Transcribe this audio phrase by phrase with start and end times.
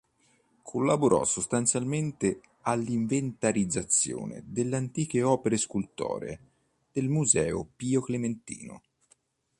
[0.63, 6.39] Collaborò sostanzialmente all'inventarizzazione delle antiche opere scultoree
[6.91, 8.81] del Museo Pio-Clementino.